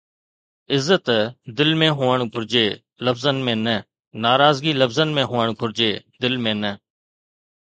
[0.75, 1.05] عزت
[1.57, 2.65] دل ۾ هئڻ گهرجي
[3.05, 3.75] لفظن ۾ نه.
[4.25, 6.71] ناراضگي لفظن ۾ هئڻ گهرجي دل ۾ نه